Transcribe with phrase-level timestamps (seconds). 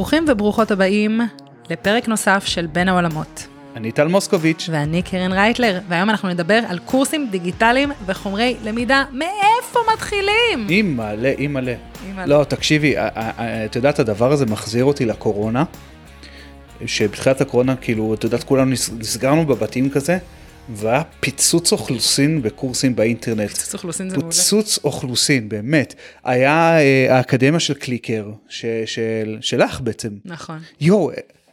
[0.00, 1.20] ברוכים וברוכות הבאים
[1.70, 3.46] לפרק נוסף של בין העולמות.
[3.76, 4.68] אני טל מוסקוביץ'.
[4.72, 9.04] ואני קרן רייטלר, והיום אנחנו נדבר על קורסים דיגיטליים וחומרי למידה.
[9.12, 10.68] מאיפה מתחילים?
[10.68, 11.74] אימא'לה, אימא'לה.
[12.26, 15.64] לא, תקשיבי, את יודעת, הדבר הזה מחזיר אותי לקורונה,
[16.86, 20.18] שבתחילת הקורונה, כאילו, את יודעת, כולנו נסגרנו בבתים כזה,
[20.74, 23.50] והיה פיצוץ אוכלוסין בקורסים באינטרנט.
[23.50, 24.32] פיצוץ אוכלוסין זה מעולה.
[24.32, 25.94] פיצוץ אוכלוסין, באמת.
[26.24, 30.10] היה אה, האקדמיה של קליקר, ש, של, שלך בעצם.
[30.24, 30.58] נכון.
[30.80, 31.10] יואו,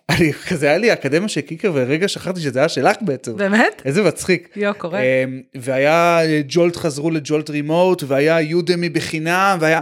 [0.10, 3.38] אני, כזה היה לי אקדמיה של קליקר ורגע שכחתי שזה היה שלך בעצם.
[3.38, 3.82] באמת?
[3.86, 4.50] איזה מצחיק.
[4.56, 5.00] יואו, קורה.
[5.00, 5.24] אה,
[5.56, 9.82] והיה ג'ולט חזרו לג'ולט רימוט, והיה יודמי בחינם, והיה...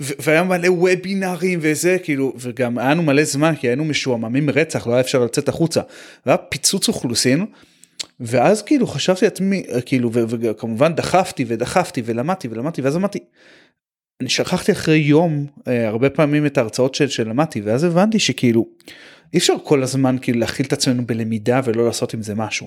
[0.00, 4.92] והיה מלא וובינארים וזה כאילו וגם היה לנו מלא זמן כי היינו משועממים רצח לא
[4.92, 5.80] היה אפשר לצאת החוצה.
[6.26, 7.46] והיה פיצוץ אוכלוסין
[8.20, 13.18] ואז כאילו חשבתי לעצמי כאילו וכמובן דחפתי ודחפתי ולמדתי ולמדתי ואז אמרתי.
[14.20, 18.66] אני שכחתי אחרי יום אה, הרבה פעמים את ההרצאות של, שלמדתי ואז הבנתי שכאילו
[19.34, 22.66] אי אפשר כל הזמן כאילו להכיל את עצמנו בלמידה ולא לעשות עם זה משהו.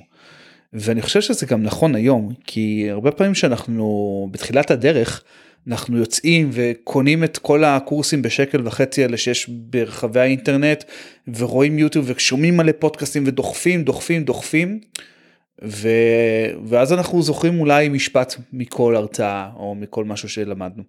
[0.73, 5.23] ואני חושב שזה גם נכון היום כי הרבה פעמים שאנחנו בתחילת הדרך
[5.67, 10.83] אנחנו יוצאים וקונים את כל הקורסים בשקל וחצי האלה שיש ברחבי האינטרנט
[11.37, 14.79] ורואים יוטיוב ושומעים מלא פודקאסטים ודוחפים דוחפים דוחפים.
[15.63, 15.87] ו...
[16.65, 20.83] ואז אנחנו זוכרים אולי משפט מכל הרצאה או מכל משהו שלמדנו.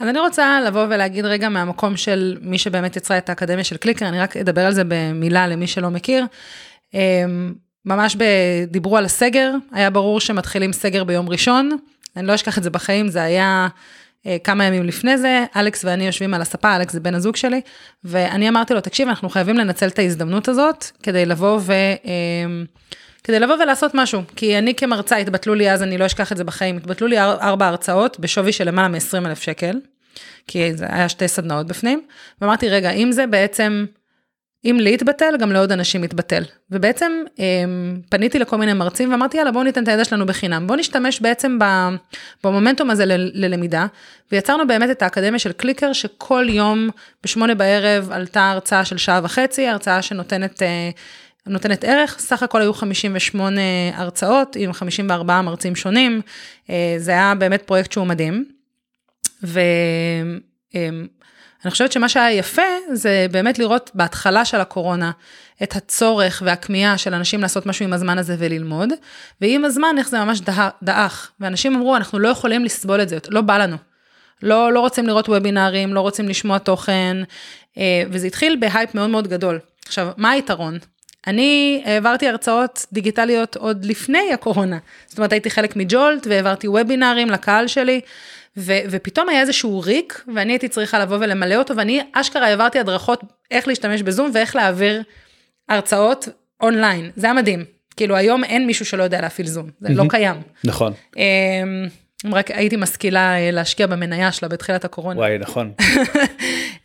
[0.00, 4.08] אז אני רוצה לבוא ולהגיד רגע מהמקום של מי שבאמת יצרה את האקדמיה של קליקר,
[4.08, 6.24] אני רק אדבר על זה במילה למי שלא מכיר.
[6.94, 8.16] אמ, ממש
[8.66, 11.70] דיברו על הסגר, היה ברור שמתחילים סגר ביום ראשון,
[12.16, 13.68] אני לא אשכח את זה בחיים, זה היה
[14.26, 17.60] אה, כמה ימים לפני זה, אלכס ואני יושבים על הספה, אלכס זה בן הזוג שלי,
[18.04, 21.72] ואני אמרתי לו, תקשיב, אנחנו חייבים לנצל את ההזדמנות הזאת כדי לבוא ו...
[23.22, 26.36] אה, כדי לבוא ולעשות משהו, כי אני כמרצה התבטלו לי אז, אני לא אשכח את
[26.36, 29.80] זה בחיים, התבטלו לי ארבע הרצאות בשווי של למעלה מ-20 אלף שקל,
[30.46, 32.02] כי זה היה שתי סדנאות בפנים,
[32.40, 33.84] ואמרתי, רגע, אם זה בעצם
[34.64, 36.42] אם לי יתבטל, גם לעוד אנשים יתבטל.
[36.70, 40.66] ובעצם אמ, פניתי לכל מיני מרצים ואמרתי, יאללה, בואו ניתן את הידע שלנו בחינם.
[40.66, 41.58] בואו נשתמש בעצם
[42.44, 43.86] במומנטום הזה ללמידה,
[44.32, 46.88] ויצרנו באמת את האקדמיה של קליקר, שכל יום
[47.24, 50.62] בשמונה בערב עלתה הרצאה של שעה וחצי, הרצאה שנותנת...
[51.46, 53.60] נותנת ערך, סך הכל היו 58
[53.94, 56.20] הרצאות עם 54 מרצים שונים,
[56.70, 58.44] אה, זה היה באמת פרויקט שהוא מדהים.
[59.44, 59.60] ו...
[60.74, 61.06] אמ,
[61.70, 65.10] חושבת שמה שהיה יפה זה באמת לראות בהתחלה של הקורונה
[65.62, 68.88] את הצורך והכמיהה של אנשים לעשות משהו עם הזמן הזה וללמוד,
[69.40, 70.40] ועם הזמן איך זה ממש
[70.82, 73.76] דעך, ואנשים אמרו אנחנו לא יכולים לסבול את זה, לא בא לנו.
[74.42, 77.16] לא, לא רוצים לראות וובינארים, לא רוצים לשמוע תוכן,
[77.78, 79.58] אה, וזה התחיל בהייפ מאוד מאוד גדול.
[79.86, 80.78] עכשיו, מה היתרון?
[81.26, 84.78] אני העברתי הרצאות דיגיטליות עוד לפני הקורונה.
[85.06, 88.00] זאת אומרת, הייתי חלק מג'ולט והעברתי וובינארים לקהל שלי,
[88.56, 93.20] ו- ופתאום היה איזשהו ריק, ואני הייתי צריכה לבוא ולמלא אותו, ואני אשכרה העברתי הדרכות
[93.50, 95.02] איך להשתמש בזום ואיך להעביר
[95.68, 96.28] הרצאות
[96.60, 97.10] אונליין.
[97.16, 97.64] זה היה מדהים.
[97.96, 100.36] כאילו היום אין מישהו שלא יודע להפעיל זום, זה לא קיים.
[100.64, 100.92] נכון.
[101.16, 101.22] אמ,
[102.32, 105.20] רק הייתי משכילה אה, להשקיע במניה שלה בתחילת הקורונה.
[105.20, 105.72] וואי, נכון.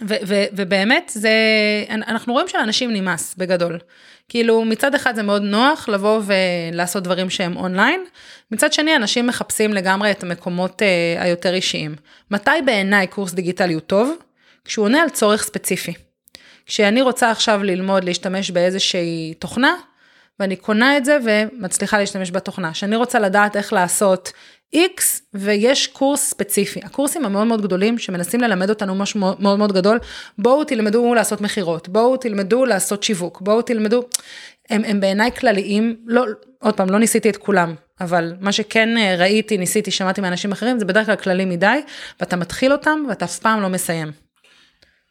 [0.00, 1.30] ו- ו- ובאמת זה,
[1.90, 3.78] אנחנו רואים שלאנשים נמאס בגדול.
[4.28, 8.04] כאילו מצד אחד זה מאוד נוח לבוא ולעשות דברים שהם אונליין,
[8.50, 11.96] מצד שני אנשים מחפשים לגמרי את המקומות uh, היותר אישיים.
[12.30, 14.16] מתי בעיניי קורס דיגיטלי הוא טוב?
[14.64, 15.92] כשהוא עונה על צורך ספציפי.
[16.66, 19.74] כשאני רוצה עכשיו ללמוד להשתמש באיזושהי תוכנה,
[20.40, 22.72] ואני קונה את זה ומצליחה להשתמש בתוכנה.
[22.72, 24.32] כשאני רוצה לדעת איך לעשות
[24.76, 25.02] X
[25.34, 26.80] ויש קורס ספציפי.
[26.84, 29.98] הקורסים המאוד מאוד גדולים שמנסים ללמד אותנו משהו מאוד מאוד גדול,
[30.38, 34.02] בואו תלמדו לעשות מכירות, בואו תלמדו לעשות שיווק, בואו תלמדו,
[34.70, 36.24] הם, הם בעיניי כלליים, לא,
[36.58, 40.78] עוד פעם, לא ניסיתי את כולם, אבל מה שכן אה, ראיתי, ניסיתי, שמעתי מאנשים אחרים,
[40.78, 41.80] זה בדרך כלל כללי מדי,
[42.20, 44.08] ואתה מתחיל אותם ואתה אף פעם לא מסיים.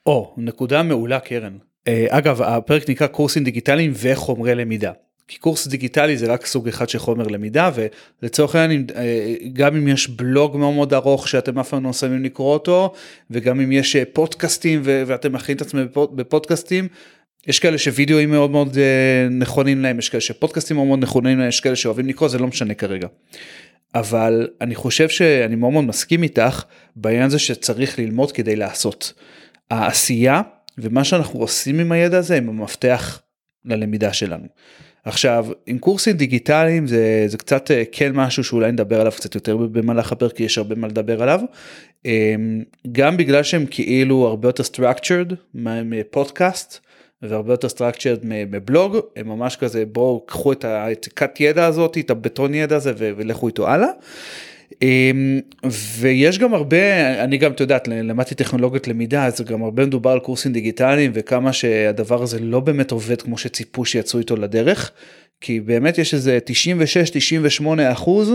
[0.06, 1.58] או, נקודה מעולה קרן.
[1.88, 4.92] אה, אגב, הפרק נקרא קורסים דיגיטליים וחומרי למידה.
[5.28, 7.72] כי קורס דיגיטלי זה רק סוג אחד של חומר למידה
[8.22, 12.24] ולצורך העניין אה, גם אם יש בלוג מאוד מאוד ארוך שאתם אף פעם לא שמים
[12.24, 12.94] לקרוא אותו
[13.32, 16.88] וגם אם יש אה, פודקאסטים ואתם מכינים את עצמם בפודקאסטים.
[17.48, 21.50] יש כאלה שווידאוים מאוד מאוד אה, נכונים להם יש כאלה שפודקאסטים מאוד מאוד נכונים להם
[21.50, 23.08] יש כאלה שאוהבים לקרוא זה לא משנה כרגע.
[23.96, 26.64] אבל אני חושב שאני מאוד מאוד מסכים איתך
[26.96, 29.14] בעניין הזה שצריך ללמוד כדי לעשות.
[29.72, 30.42] העשייה
[30.78, 33.22] ומה שאנחנו עושים עם הידע הזה הם המפתח
[33.66, 34.46] ללמידה שלנו.
[35.06, 39.58] עכשיו עם קורסים דיגיטליים זה זה קצת אה, כן משהו שאולי נדבר עליו קצת יותר
[39.58, 41.40] במהלך הפרק כי יש הרבה מה לדבר עליו.
[42.06, 46.80] אמ, גם בגלל שהם כאילו הרבה יותר structured מפודקאסט
[47.22, 52.54] והרבה יותר structured מבלוג הם ממש כזה בואו קחו את העתיקת ידע הזאת את הבטון
[52.54, 53.90] ידע הזה ולכו איתו הלאה.
[54.82, 55.40] אמ,
[56.00, 60.20] ויש גם הרבה, אני גם, את יודעת, למדתי טכנולוגיות למידה, אז גם הרבה מדובר על
[60.20, 64.92] קורסים דיגיטליים וכמה שהדבר הזה לא באמת עובד כמו שציפו שיצאו איתו לדרך,
[65.42, 66.40] כי באמת יש איזה
[67.62, 68.34] 96-98 אחוז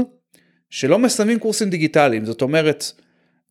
[0.70, 2.92] שלא מסיימים קורסים דיגיטליים, זאת אומרת,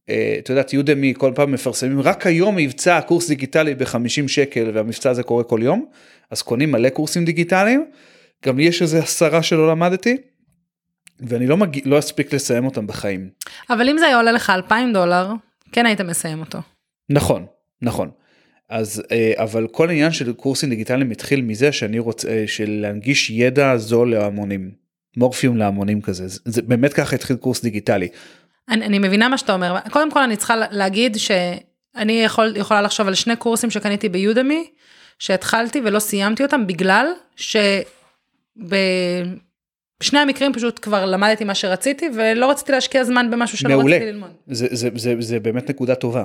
[0.09, 5.09] אה, את יודעת, יודמי כל פעם מפרסמים, רק היום מבצע קורס דיגיטלי ב-50 שקל והמבצע
[5.09, 5.85] הזה קורה כל יום,
[6.31, 7.85] אז קונים מלא קורסים דיגיטליים,
[8.45, 10.17] גם לי יש איזה עשרה שלא למדתי.
[11.19, 13.29] ואני לא, מגיע, לא אספיק לסיים אותם בחיים.
[13.69, 15.31] אבל אם זה היה עולה לך 2,000 דולר,
[15.71, 16.59] כן היית מסיים אותו.
[17.09, 17.45] נכון,
[17.81, 18.09] נכון.
[18.69, 23.29] אז אה, אבל כל העניין של קורסים דיגיטליים התחיל מזה שאני רוצה אה, של להנגיש
[23.29, 24.71] ידע זול להמונים
[25.17, 28.07] מורפיום להמונים כזה זה, זה באמת ככה התחיל קורס דיגיטלי.
[28.69, 33.07] אני, אני מבינה מה שאתה אומר קודם כל אני צריכה להגיד שאני יכול, יכולה לחשוב
[33.07, 34.69] על שני קורסים שקניתי ביודמי
[35.19, 37.55] שהתחלתי ולא סיימתי אותם בגלל ש...
[39.99, 43.95] בשני המקרים פשוט כבר למדתי מה שרציתי ולא רציתי להשקיע זמן במשהו שלא מעולה.
[43.95, 44.29] רציתי ללמוד.
[44.47, 46.23] זה, זה, זה, זה באמת נקודה טובה.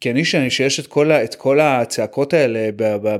[0.00, 2.68] כי אני שיש את כל, את כל הצעקות האלה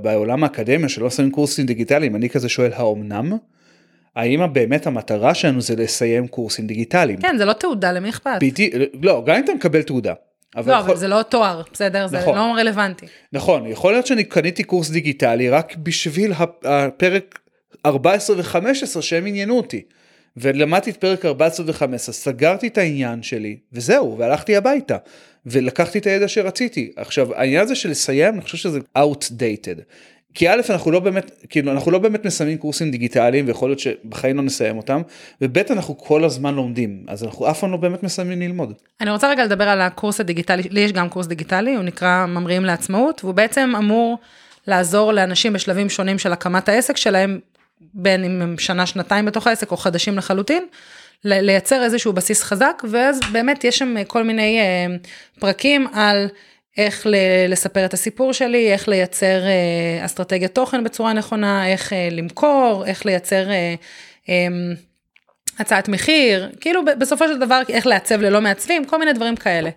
[0.03, 3.33] בעולם האקדמיה שלא שמים קורסים דיגיטליים, אני כזה שואל האומנם?
[4.17, 7.21] האם באמת המטרה שלנו זה לסיים קורסים דיגיטליים?
[7.21, 8.39] כן, זה לא תעודה, למי אכפת?
[8.41, 10.15] בדיוק, לא, גם אם אתה מקבל תעודה.
[10.57, 10.91] אבל לא, יכול...
[10.91, 12.07] אבל זה לא תואר, בסדר?
[12.07, 12.35] נכון.
[12.35, 13.07] זה לא רלוונטי.
[13.33, 16.33] נכון, יכול להיות שאני קניתי קורס דיגיטלי רק בשביל
[16.65, 17.39] הפרק
[17.87, 19.83] 14 ו-15 שהם עניינו אותי.
[20.37, 24.97] ולמדתי את פרק 14 ו-15, סגרתי את העניין שלי, וזהו, והלכתי הביתה.
[25.47, 26.91] ולקחתי את הידע שרציתי.
[26.97, 29.81] עכשיו, העניין הזה של לסיים, אני חושב שזה outdated.
[30.35, 34.37] כי א', אנחנו לא באמת, כאילו, אנחנו לא באמת מסיימים קורסים דיגיטליים, ויכול להיות שבחיים
[34.37, 35.03] לא נסיים אותם,
[35.41, 38.73] וב', אנחנו כל הזמן לומדים, אז אנחנו אף פעם לא באמת מסיימים ללמוד.
[39.01, 42.65] אני רוצה רגע לדבר על הקורס הדיגיטלי, לי יש גם קורס דיגיטלי, הוא נקרא ממריאים
[42.65, 44.19] לעצמאות, והוא בעצם אמור
[44.67, 47.39] לעזור לאנשים בשלבים שונים של הקמת העסק שלהם
[47.81, 50.67] בין אם הם שנה, שנתיים בתוך העסק או חדשים לחלוטין,
[51.25, 54.97] לייצר איזשהו בסיס חזק, ואז באמת יש שם כל מיני אה,
[55.41, 56.29] פרקים על
[56.77, 57.07] איך
[57.49, 63.07] לספר את הסיפור שלי, איך לייצר אה, אסטרטגיית תוכן בצורה נכונה, איך אה, למכור, איך
[63.07, 63.47] לייצר
[65.59, 69.71] הצעת מחיר, כאילו בסופו של דבר איך לעצב ללא מעצבים, כל מיני דברים כאלה.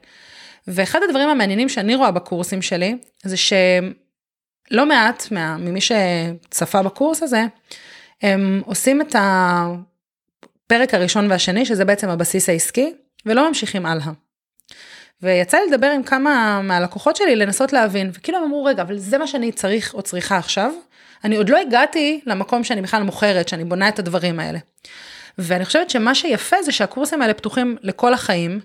[0.68, 7.44] ואחד הדברים המעניינים שאני רואה בקורסים שלי, זה שלא מעט ממי שצפה בקורס הזה,
[8.22, 12.94] הם עושים את הפרק הראשון והשני, שזה בעצם הבסיס העסקי,
[13.26, 14.12] ולא ממשיכים הלאה.
[15.22, 19.18] ויצא לי לדבר עם כמה מהלקוחות שלי לנסות להבין, וכאילו הם אמרו, רגע, אבל זה
[19.18, 20.72] מה שאני צריך או צריכה עכשיו,
[21.24, 24.60] אני עוד לא הגעתי למקום שאני בכלל מוכרת, שאני בונה את הדברים האלה.
[25.38, 28.60] ואני חושבת שמה שיפה זה שהקורסים האלה פתוחים לכל החיים,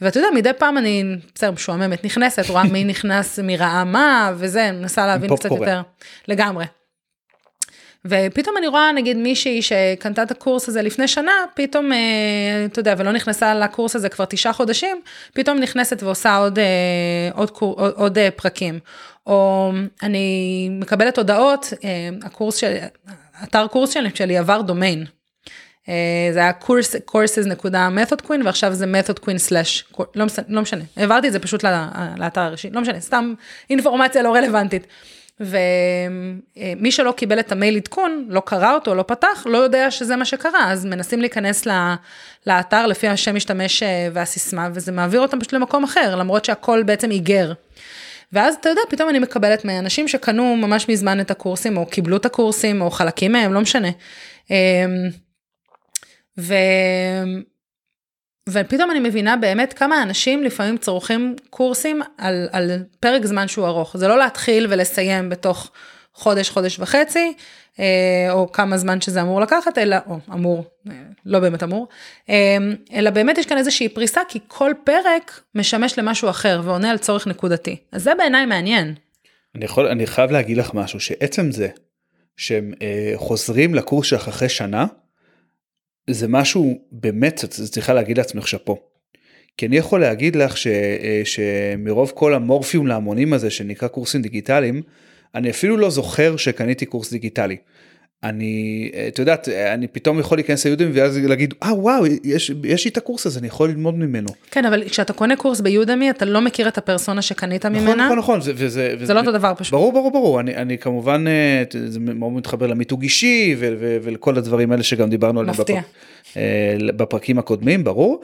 [0.00, 1.04] ואתה יודע, מדי פעם אני,
[1.34, 5.82] בסדר, משועממת, נכנסת, רואה מי נכנס, מי ראה מה, וזה, מנסה להבין קצת יותר.
[6.28, 6.64] לגמרי.
[8.04, 11.98] ופתאום אני רואה נגיד מישהי שקנתה את הקורס הזה לפני שנה, פתאום, אה,
[12.64, 15.00] אתה יודע, ולא נכנסה לקורס הזה כבר תשעה חודשים,
[15.34, 16.64] פתאום נכנסת ועושה עוד, אה,
[17.34, 18.78] עוד, עוד, עוד אה, פרקים.
[19.26, 21.72] או אני מקבלת הודעות,
[22.22, 22.76] הקורס של,
[23.44, 25.04] אתר קורס שלי, שלי עבר דומיין.
[26.32, 31.32] זה היה קורס, courses.method queen ועכשיו זה method queen slash, לא, לא משנה, העברתי את
[31.32, 31.64] זה פשוט
[32.16, 33.34] לאתר הראשי, לא משנה, סתם
[33.70, 34.86] אינפורמציה לא רלוונטית.
[35.40, 40.24] ומי שלא קיבל את המייל עדכון, לא קרא אותו, לא פתח, לא יודע שזה מה
[40.24, 41.66] שקרה, אז מנסים להיכנס
[42.46, 47.10] לאתר לפי השם משתמש אה, והסיסמה, וזה מעביר אותם פשוט למקום אחר, למרות שהכל בעצם
[47.10, 47.52] היגר.
[48.32, 52.26] ואז אתה יודע, פתאום אני מקבלת מאנשים שקנו ממש מזמן את הקורסים, או קיבלו את
[52.26, 53.88] הקורסים, או חלקים מהם, לא משנה.
[54.50, 54.56] אמ,
[56.38, 56.54] ו...
[58.52, 63.96] ופתאום אני מבינה באמת כמה אנשים לפעמים צורכים קורסים על, על פרק זמן שהוא ארוך.
[63.96, 65.70] זה לא להתחיל ולסיים בתוך
[66.14, 67.32] חודש, חודש וחצי,
[67.80, 70.94] אה, או כמה זמן שזה אמור לקחת, אלא, או אמור, אה,
[71.26, 71.88] לא באמת אמור,
[72.28, 72.56] אה,
[72.92, 77.26] אלא באמת יש כאן איזושהי פריסה, כי כל פרק משמש למשהו אחר ועונה על צורך
[77.26, 77.76] נקודתי.
[77.92, 78.94] אז זה בעיניי מעניין.
[79.54, 81.68] אני, יכול, אני חייב להגיד לך משהו, שעצם זה
[82.36, 84.86] שהם אה, חוזרים לקורס שלך אחרי שנה,
[86.12, 88.76] זה משהו באמת צריכה להגיד לעצמך שאפו.
[89.56, 94.82] כי אני יכול להגיד לך ש, אה, שמרוב כל המורפיום להמונים הזה שנקרא קורסים דיגיטליים,
[95.34, 97.56] אני אפילו לא זוכר שקניתי קורס דיגיטלי.
[98.24, 102.90] אני, את יודעת, אני פתאום יכול להיכנס ליודמי ואז להגיד, אה וואו, יש, יש לי
[102.90, 104.28] את הקורס הזה, אני יכול ללמוד ממנו.
[104.50, 108.04] כן, אבל כשאתה קונה קורס ביודמי, אתה לא מכיר את הפרסונה שקנית נכון, ממנה.
[108.04, 109.72] נכון, נכון, זה, וזה, זה לא אותו דבר פשוט.
[109.72, 113.56] ברור, ברור, ברור, אני, אני כמובן, אה, זה מאוד מתחבר למיתוג אישי
[114.02, 115.84] ולכל הדברים האלה שגם דיברנו עליהם בפרק,
[116.36, 118.20] אה, בפרקים הקודמים, ברור.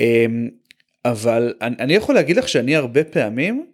[0.00, 0.26] אה,
[1.04, 3.64] אבל אני, אני יכול להגיד לך שאני הרבה פעמים,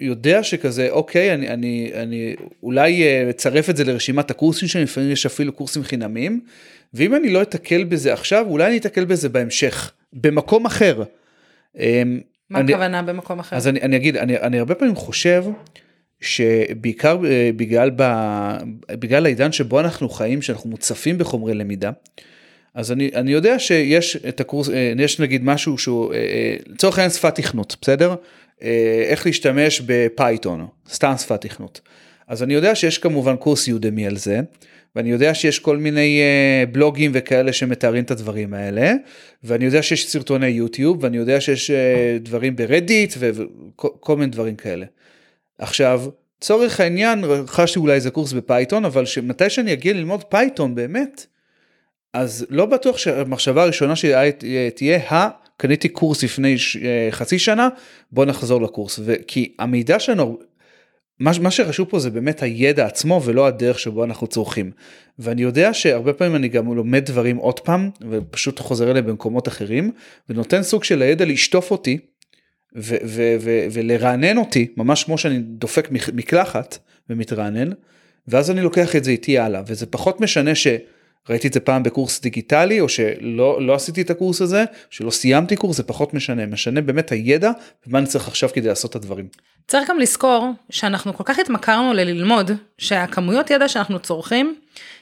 [0.00, 5.10] יודע שכזה אוקיי אני אני אני אולי אה, אצרף את זה לרשימת הקורסים שלי לפעמים
[5.10, 6.40] יש אפילו קורסים חינמיים
[6.94, 11.02] ואם אני לא אתקל בזה עכשיו אולי אני אתקל בזה בהמשך במקום אחר.
[11.78, 13.56] אמ, מה אני- הכוונה במקום אחר?
[13.56, 15.44] אז אני, אני אגיד, אני, אני הרבה פעמים חושב
[16.20, 18.02] שבעיקר אה, בגלל, ב,
[18.90, 21.90] בגלל העידן שבו אנחנו חיים, שאנחנו מוצפים בחומרי למידה,
[22.74, 26.12] אז אני, אני יודע שיש את הקורס, אה, יש נגיד משהו שהוא,
[26.66, 28.14] לצורך העניין שפת תכנות, בסדר?
[28.62, 31.80] אה, איך להשתמש ב Python, סתם שפת תכנות.
[32.28, 34.40] אז אני יודע שיש כמובן קורס Udemy על זה,
[34.96, 38.92] ואני יודע שיש כל מיני אה, בלוגים וכאלה שמתארים את הדברים האלה,
[39.44, 44.56] ואני יודע שיש סרטוני יוטיוב, ואני יודע שיש אה, דברים ב Reddit וכל מיני דברים
[44.56, 44.86] כאלה.
[45.58, 46.02] עכשיו,
[46.40, 51.26] צורך העניין, רכשתי אולי איזה קורס ב Python, אבל מתי שאני אגיע ללמוד פייתון באמת,
[52.12, 55.28] אז לא בטוח שהמחשבה הראשונה שתהיה, ה,
[55.60, 57.68] קניתי קורס לפני ש- אה, חצי שנה,
[58.12, 59.00] בוא נחזור לקורס.
[59.04, 60.38] ו- כי המידע שלנו,
[61.18, 64.70] מה, מה שחשוב פה זה באמת הידע עצמו ולא הדרך שבו אנחנו צורכים.
[65.18, 69.92] ואני יודע שהרבה פעמים אני גם לומד דברים עוד פעם ופשוט חוזר אליהם במקומות אחרים
[70.28, 71.98] ונותן סוג של הידע לשטוף אותי
[72.76, 76.78] ו- ו- ו- ולרענן אותי ממש כמו שאני דופק מק- מקלחת
[77.10, 77.70] ומתרענן
[78.28, 80.54] ואז אני לוקח את זה איתי הלאה וזה פחות משנה
[81.28, 85.56] שראיתי את זה פעם בקורס דיגיטלי או שלא לא עשיתי את הקורס הזה שלא סיימתי
[85.56, 87.50] קורס זה פחות משנה משנה באמת הידע
[87.86, 89.28] ומה אני צריך עכשיו כדי לעשות את הדברים.
[89.68, 94.54] צריך גם לזכור שאנחנו כל כך התמכרנו לללמוד, שהכמויות ידע שאנחנו צורכים,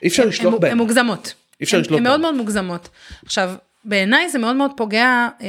[0.03, 1.35] אי אפשר הן- לשלוט הן- מוגזמות.
[1.61, 2.21] אי אפשר הן- לשלוט הן מאוד.
[2.21, 2.89] מאוד מוגזמות.
[3.25, 3.51] עכשיו,
[3.85, 5.07] בעיניי זה מאוד מאוד פוגע
[5.43, 5.47] אה,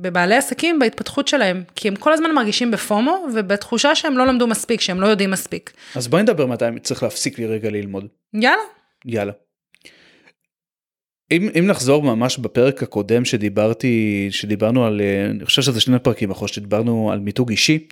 [0.00, 4.80] בבעלי עסקים בהתפתחות שלהם, כי הם כל הזמן מרגישים בפומו ובתחושה שהם לא למדו מספיק,
[4.80, 5.72] שהם לא יודעים מספיק.
[5.94, 8.06] אז בואי נדבר מתי צריך להפסיק לי רגע ללמוד.
[8.34, 8.56] יאללה.
[9.06, 9.32] יאללה.
[11.30, 16.30] אם, אם נחזור ממש בפרק הקודם שדיברתי, שדיברנו על, אה, אני חושב שזה שני פרקים
[16.30, 17.86] אחרי שדיברנו על מיתוג אישי,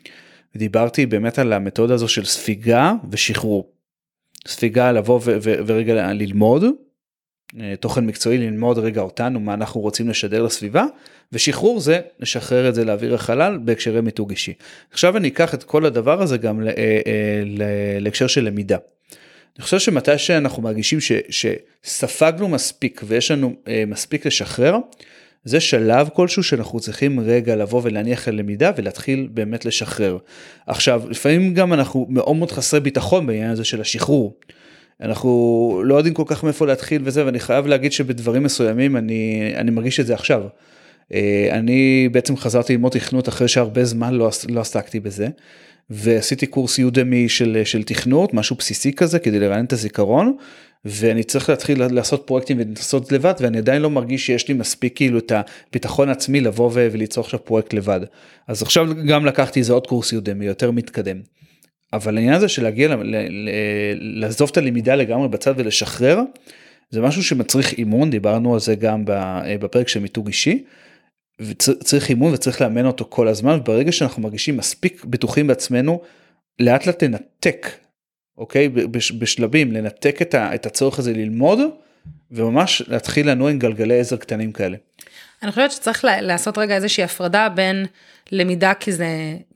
[0.55, 3.71] ודיברתי באמת על המתודה הזו של ספיגה ושחרור.
[4.47, 6.65] ספיגה לבוא ורגע ללמוד,
[7.61, 10.85] אה, תוכן מקצועי ללמוד רגע אותנו, מה אנחנו רוצים לשדר לסביבה,
[11.33, 14.53] ושחרור זה לשחרר את זה לאוויר החלל בהקשרי מיתוג אישי.
[14.91, 17.03] עכשיו אני אקח את כל הדבר הזה גם אה,
[18.01, 18.77] להקשר של למידה.
[19.57, 24.79] אני חושב שמתי שאנחנו מרגישים ש, שספגנו מספיק ויש לנו אה, מספיק לשחרר,
[25.45, 30.19] זה שלב כלשהו שאנחנו צריכים רגע לבוא ולהניח ללמידה ולהתחיל באמת לשחרר.
[30.67, 34.37] עכשיו, לפעמים גם אנחנו מאוד מאוד חסרי ביטחון בעניין הזה של השחרור.
[35.01, 39.71] אנחנו לא יודעים כל כך מאיפה להתחיל וזה, ואני חייב להגיד שבדברים מסוימים אני, אני
[39.71, 40.43] מרגיש את זה עכשיו.
[41.15, 45.29] אה, אני בעצם חזרתי ללמוד תכנות אחרי שהרבה זמן לא, לא עסקתי בזה.
[45.91, 50.37] ועשיתי קורס יודמי של, של תכנות, משהו בסיסי כזה כדי לרענן את הזיכרון,
[50.85, 55.19] ואני צריך להתחיל לעשות פרויקטים ולנסות לבד, ואני עדיין לא מרגיש שיש לי מספיק כאילו
[55.19, 58.01] את הביטחון העצמי לבוא וליצור עכשיו פרויקט לבד.
[58.49, 61.17] אז עכשיו גם לקחתי איזה עוד קורס יודמי יותר מתקדם.
[61.93, 62.97] אבל העניין הזה של להגיע,
[64.01, 66.21] לעזוב את הלמידה לגמרי בצד ולשחרר,
[66.91, 69.03] זה משהו שמצריך אימון, דיברנו על זה גם
[69.61, 70.65] בפרק של מיתוג אישי.
[71.41, 76.01] וצריך אימון וצריך לאמן אותו כל הזמן וברגע שאנחנו מרגישים מספיק בטוחים בעצמנו
[76.61, 77.67] לאט לאט לנתק
[78.39, 81.59] אוקיי בש- בשלבים לנתק את, ה, את הצורך הזה ללמוד
[82.31, 84.77] וממש להתחיל לנוע עם גלגלי עזר קטנים כאלה.
[85.43, 87.87] אני חושבת שצריך לעשות רגע איזושהי הפרדה בין
[88.33, 89.07] למידה כי זה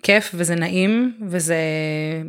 [0.02, 1.56] כיף וזה נעים וזה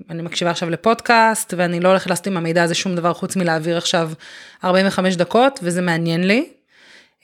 [0.09, 3.77] אני מקשיבה עכשיו לפודקאסט ואני לא הולכת לעשות עם המידע הזה שום דבר חוץ מלהעביר
[3.77, 4.11] עכשיו
[4.63, 6.49] 45 דקות וזה מעניין לי.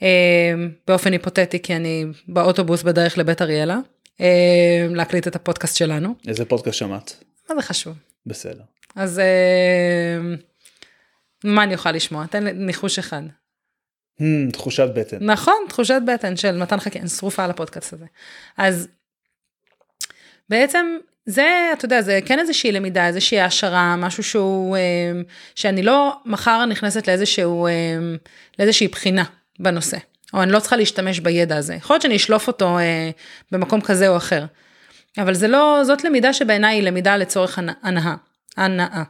[0.02, 0.54] אה,
[0.86, 3.78] באופן היפותטי כי אני באוטובוס בדרך לבית אריאלה
[4.20, 7.24] אה, להקליט את הפודקאסט שלנו איזה פודקאסט שמעת?
[7.48, 7.94] מה זה חשוב
[8.26, 8.62] בסדר.
[8.96, 10.34] אז אה,
[11.44, 13.22] מה אני אוכל לשמוע תן לי ניחוש אחד.
[14.20, 15.16] Hmm, תחושת בטן.
[15.20, 18.06] נכון, תחושת בטן של מתן חכין, שרופה על הפודקאסט הזה.
[18.56, 18.88] אז
[20.48, 24.76] בעצם זה, אתה יודע, זה כן איזושהי למידה, איזושהי העשרה, משהו שהוא,
[25.54, 27.68] שאני לא מחר נכנסת לאיזשהו,
[28.58, 29.24] לאיזושהי בחינה
[29.60, 29.98] בנושא,
[30.34, 31.74] או אני לא צריכה להשתמש בידע הזה.
[31.74, 33.10] יכול להיות שאני אשלוף אותו אה,
[33.52, 34.44] במקום כזה או אחר,
[35.18, 38.14] אבל זה לא, זאת למידה שבעיניי היא למידה לצורך הנ- הנאה,
[38.56, 39.02] הנאה.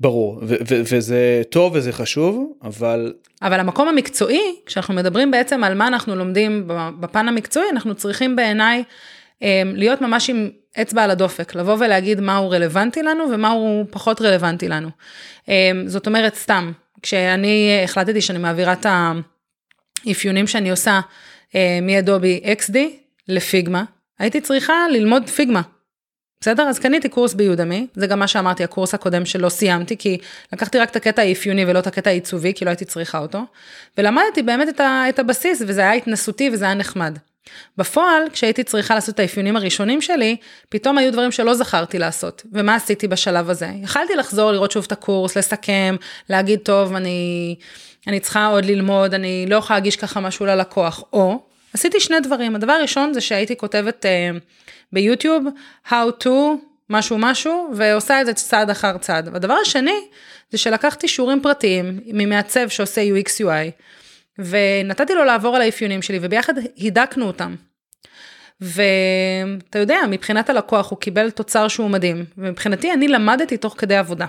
[0.00, 3.12] ברור ו- ו- וזה טוב וזה חשוב אבל
[3.42, 6.68] אבל המקום המקצועי, כשאנחנו מדברים בעצם על מה אנחנו לומדים
[7.00, 8.84] בפן המקצועי, אנחנו צריכים בעיניי
[9.42, 10.50] אה, להיות ממש עם
[10.82, 14.88] אצבע על הדופק, לבוא ולהגיד מה הוא רלוונטי לנו ומה הוא פחות רלוונטי לנו.
[15.48, 16.72] אה, זאת אומרת, סתם,
[17.06, 18.86] כשאני החלטתי שאני מעבירה את
[20.06, 21.00] האפיונים שאני עושה
[21.54, 22.76] אה, מאדובי XD
[23.28, 23.84] לפיגמה,
[24.18, 25.62] הייתי צריכה ללמוד פיגמה.
[26.40, 26.62] בסדר?
[26.62, 30.18] אז קניתי קורס ביודמי, זה גם מה שאמרתי, הקורס הקודם שלא סיימתי, כי
[30.52, 33.42] לקחתי רק את הקטע האפיוני ולא את הקטע העיצובי, כי לא הייתי צריכה אותו,
[33.98, 37.18] ולמדתי באמת את, ה, את הבסיס, וזה היה התנסותי וזה היה נחמד.
[37.76, 40.36] בפועל, כשהייתי צריכה לעשות את האפיונים הראשונים שלי,
[40.68, 42.42] פתאום היו דברים שלא זכרתי לעשות.
[42.52, 43.68] ומה עשיתי בשלב הזה?
[43.82, 45.96] יכלתי לחזור, לראות שוב את הקורס, לסכם,
[46.30, 47.54] להגיד, טוב, אני,
[48.06, 51.40] אני צריכה עוד ללמוד, אני לא יכולה להגיש ככה משהו ללקוח, או
[51.74, 52.56] עשיתי שני דברים.
[52.56, 54.40] הדבר הראשון זה שהייתי כותבת uh,
[54.92, 55.44] ביוטיוב
[55.88, 56.28] how to
[56.90, 59.28] משהו משהו, ועושה את זה צעד אחר צעד.
[59.32, 60.00] והדבר השני,
[60.50, 63.70] זה שלקחתי שיעורים פרטיים ממעצב שעושה UX UI,
[64.38, 67.54] ונתתי לו לעבור על האפיונים שלי, וביחד הידקנו אותם.
[68.60, 74.26] ואתה יודע, מבחינת הלקוח הוא קיבל תוצר שהוא מדהים, ומבחינתי אני למדתי תוך כדי עבודה.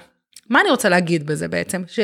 [0.50, 1.84] מה אני רוצה להגיד בזה בעצם?
[1.88, 2.00] ש...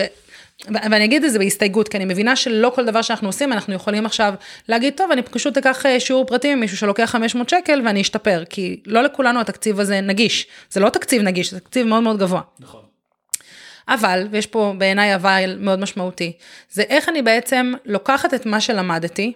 [0.68, 4.06] ואני אגיד את זה בהסתייגות, כי אני מבינה שלא כל דבר שאנחנו עושים, אנחנו יכולים
[4.06, 4.34] עכשיו
[4.70, 8.82] להגיד, טוב, אני פשוט אקח אה, שיעור פרטי ממישהו שלוקח 500 שקל ואני אשתפר, כי
[8.86, 10.48] לא לכולנו התקציב הזה נגיש.
[10.70, 12.42] זה לא תקציב נגיש, זה תקציב מאוד מאוד גבוה.
[12.60, 12.82] נכון.
[13.88, 16.32] אבל, ויש פה בעיניי אבל מאוד משמעותי,
[16.70, 19.34] זה איך אני בעצם לוקחת את מה שלמדתי,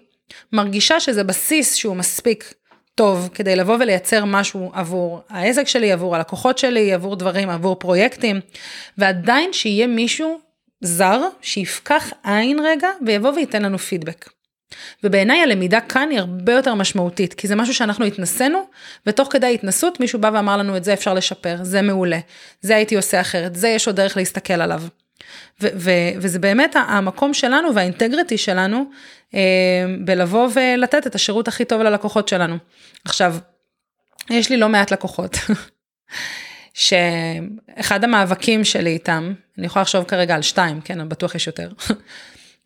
[0.54, 2.54] מרגישה שזה בסיס שהוא מספיק
[2.96, 8.40] טוב כדי לבוא ולייצר משהו עבור העסק שלי, עבור הלקוחות שלי, עבור דברים, עבור פרויקטים,
[8.98, 10.40] ועדיין שיהיה מישהו
[10.82, 14.37] זר שיפקח עין רגע ויבוא וייתן לנו פידבק.
[15.04, 18.68] ובעיניי הלמידה כאן היא הרבה יותר משמעותית, כי זה משהו שאנחנו התנסינו,
[19.06, 22.20] ותוך כדי ההתנסות מישהו בא ואמר לנו את זה אפשר לשפר, זה מעולה,
[22.62, 24.84] זה הייתי עושה אחרת, זה יש עוד דרך להסתכל עליו.
[26.16, 28.86] וזה באמת המקום שלנו והאינטגריטי שלנו
[29.34, 29.40] אה,
[30.06, 32.58] בלבוא ולתת את השירות הכי טוב ללקוחות שלנו.
[33.06, 33.36] עכשיו,
[34.30, 35.38] יש לי לא מעט לקוחות,
[36.74, 41.70] שאחד המאבקים שלי איתם, אני יכולה לחשוב כרגע על שתיים, כן, בטוח יש יותר,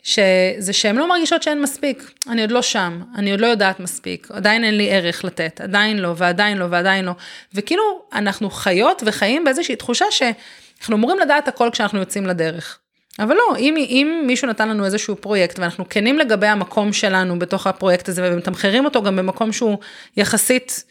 [0.03, 4.27] שזה שהן לא מרגישות שאין מספיק, אני עוד לא שם, אני עוד לא יודעת מספיק,
[4.31, 7.11] עדיין אין לי ערך לתת, עדיין לא, ועדיין לא, ועדיין לא,
[7.53, 12.77] וכאילו אנחנו חיות וחיים באיזושהי תחושה שאנחנו אמורים לדעת הכל כשאנחנו יוצאים לדרך.
[13.19, 17.67] אבל לא, אם, אם מישהו נתן לנו איזשהו פרויקט ואנחנו כנים לגבי המקום שלנו בתוך
[17.67, 19.77] הפרויקט הזה ומתמחרים אותו גם במקום שהוא
[20.17, 20.83] יחסית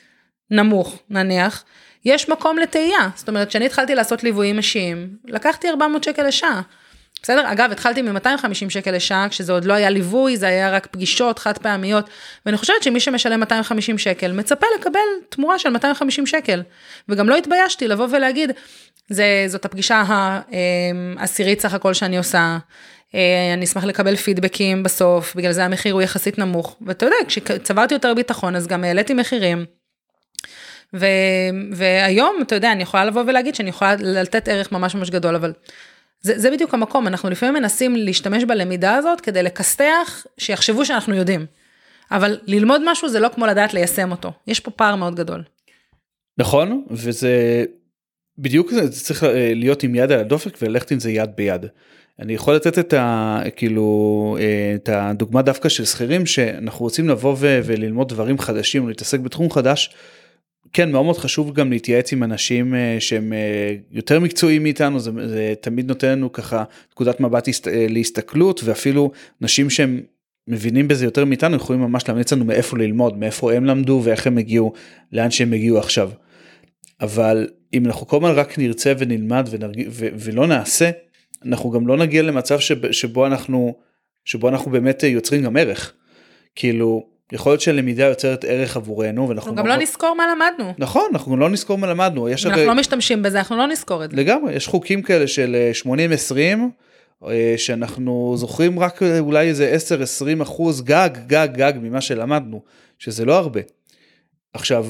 [0.50, 1.64] נמוך, נניח,
[2.04, 3.08] יש מקום לתהייה.
[3.14, 6.60] זאת אומרת, כשאני התחלתי לעשות ליוויים אישיים, לקחתי 400 שקל לשעה.
[7.22, 7.52] בסדר?
[7.52, 11.58] אגב, התחלתי מ-250 שקל לשעה, כשזה עוד לא היה ליווי, זה היה רק פגישות חד
[11.58, 12.10] פעמיות,
[12.46, 16.62] ואני חושבת שמי שמשלם 250 שקל, מצפה לקבל תמורה של 250 שקל.
[17.08, 18.52] וגם לא התביישתי לבוא ולהגיד,
[19.08, 20.04] זה, זאת הפגישה
[21.18, 22.58] העשירית סך הכל שאני עושה,
[23.14, 26.76] אה, אני אשמח לקבל פידבקים בסוף, בגלל זה המחיר הוא יחסית נמוך.
[26.86, 29.64] ואתה יודע, כשצברתי יותר ביטחון, אז גם העליתי מחירים.
[30.94, 31.06] ו,
[31.72, 35.52] והיום, אתה יודע, אני יכולה לבוא ולהגיד שאני יכולה לתת ערך ממש ממש גדול, אבל
[36.20, 41.46] זה, זה בדיוק המקום, אנחנו לפעמים מנסים להשתמש בלמידה הזאת כדי לכסתח, שיחשבו שאנחנו יודעים.
[42.10, 45.42] אבל ללמוד משהו זה לא כמו לדעת ליישם אותו, יש פה פער מאוד גדול.
[46.38, 47.64] נכון, וזה
[48.38, 51.66] בדיוק זה צריך אה, להיות עם יד על הדופק וללכת עם זה יד ביד.
[52.18, 53.40] אני יכול לתת את ה...
[53.56, 59.20] כאילו אה, את הדוגמה דווקא של שכירים שאנחנו רוצים לבוא ו- וללמוד דברים חדשים להתעסק
[59.20, 59.94] בתחום חדש.
[60.72, 63.32] כן מאוד מאוד חשוב גם להתייעץ עם אנשים אה, שהם
[63.90, 67.48] יותר מקצועיים מאיתנו זה, זה תמיד נותן לנו ככה נקודת מבט
[67.88, 69.10] להסתכלות ואפילו
[69.42, 70.00] אנשים שהם
[70.48, 74.38] מבינים בזה יותר מאיתנו יכולים ממש להמליץ לנו מאיפה ללמוד מאיפה הם למדו ואיך הם
[74.38, 74.72] הגיעו
[75.12, 76.10] לאן שהם הגיעו עכשיו.
[77.00, 79.86] אבל אם אנחנו כל הזמן רק נרצה ונלמד ונרג...
[79.90, 80.08] ו...
[80.18, 80.90] ולא נעשה,
[81.44, 82.92] אנחנו גם לא נגיע למצב שב...
[82.92, 83.74] שבו אנחנו,
[84.24, 85.92] שבו אנחנו באמת יוצרים גם ערך.
[86.54, 90.74] כאילו, יכול להיות שהלמידה יוצרת ערך עבורנו ואנחנו גם לא נזכור מה למדנו.
[90.78, 92.28] נכון, אנחנו לא נזכור מה למדנו.
[92.28, 92.50] אם הרי...
[92.50, 94.16] אנחנו לא משתמשים בזה, אנחנו לא נזכור את זה.
[94.16, 95.88] לגמרי, יש חוקים כאלה של 80-20,
[97.28, 99.76] אה, שאנחנו זוכרים רק אולי איזה
[100.38, 102.62] 10-20 אחוז גג, גג, גג ממה שלמדנו,
[102.98, 103.60] שזה לא הרבה.
[104.54, 104.86] עכשיו,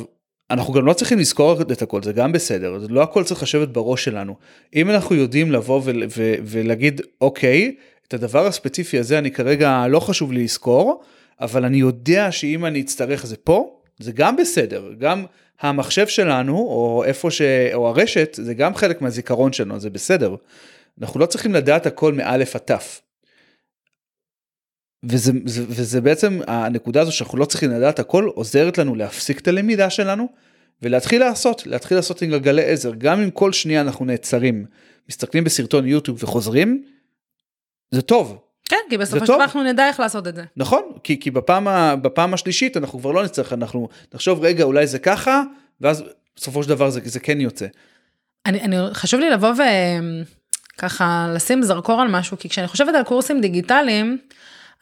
[0.51, 4.05] אנחנו גם לא צריכים לזכור את הכל, זה גם בסדר, לא הכל צריך לשבת בראש
[4.05, 4.35] שלנו.
[4.75, 7.75] אם אנחנו יודעים לבוא ו- ו- ולהגיד, אוקיי,
[8.09, 11.03] את הדבר הספציפי הזה אני כרגע לא חשוב לי לזכור,
[11.41, 15.25] אבל אני יודע שאם אני אצטרך זה פה, זה גם בסדר, גם
[15.61, 17.43] המחשב שלנו, או איפה ש...
[17.75, 20.37] או הרשת, זה גם חלק מהזיכרון שלנו, זה בסדר.
[21.01, 23.01] אנחנו לא צריכים לדעת הכל מאלף עד תף.
[25.05, 29.49] וזה, וזה, וזה בעצם הנקודה הזו שאנחנו לא צריכים לדעת הכל עוזרת לנו להפסיק את
[29.49, 30.29] הלמידה שלנו
[30.83, 34.67] ולהתחיל לעשות, להתחיל לעשות עם גלגלי עזר, גם אם כל שנייה אנחנו נעצרים,
[35.09, 36.85] מסתכלים בסרטון יוטיוב וחוזרים,
[37.91, 38.50] זה טוב.
[38.71, 40.45] כן, כי בסופו של דבר אנחנו נדע איך לעשות את זה.
[40.57, 41.69] נכון, כי, כי בפעם,
[42.03, 45.43] בפעם השלישית אנחנו כבר לא נצטרך, אנחנו נחשוב רגע אולי זה ככה,
[45.81, 46.05] ואז
[46.37, 47.67] בסופו של דבר זה, זה כן יוצא.
[48.47, 49.53] אני, אני חשוב לי לבוא
[50.77, 54.19] וככה לשים זרקור על משהו, כי כשאני חושבת על קורסים דיגיטליים,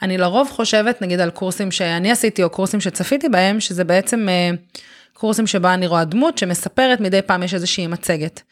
[0.03, 4.51] אני לרוב חושבת נגיד על קורסים שאני עשיתי או קורסים שצפיתי בהם, שזה בעצם אה,
[5.13, 8.43] קורסים שבה אני רואה דמות שמספרת מדי פעם יש איזושהי מצגת.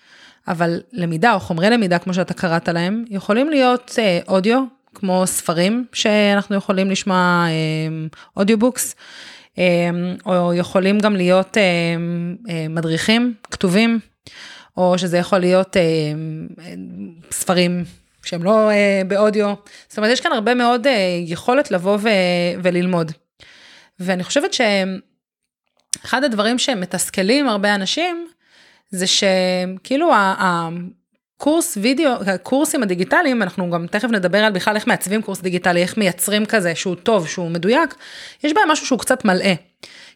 [0.49, 4.65] אבל למידה או חומרי למידה כמו שאתה קראת להם, יכולים להיות אה, אודיו,
[4.99, 8.07] כמו ספרים שאנחנו יכולים לשמוע אה,
[8.37, 8.95] אודיובוקס,
[9.59, 9.91] אה,
[10.27, 11.63] או יכולים גם להיות אה,
[12.49, 13.99] אה, מדריכים כתובים,
[14.77, 15.83] או שזה יכול להיות אה,
[16.61, 16.75] אה,
[17.31, 17.85] ספרים
[18.23, 19.55] שהם לא uh, באודיו.
[19.89, 20.91] זאת אומרת, יש כאן הרבה מאוד uh,
[21.27, 21.99] יכולת לבוא
[22.63, 23.13] וללמוד.
[24.01, 24.51] ואני חושבת
[26.03, 28.29] שאחד הדברים שמתסכלים הרבה אנשים,
[28.91, 30.13] זה שכאילו
[31.37, 35.97] הקורס וידאו, הקורסים הדיגיטליים, אנחנו גם תכף נדבר על בכלל איך מעצבים קורס דיגיטלי, איך
[35.97, 37.95] מייצרים כזה שהוא טוב, שהוא מדויק,
[38.45, 39.55] יש בהם משהו שהוא קצת מלאה.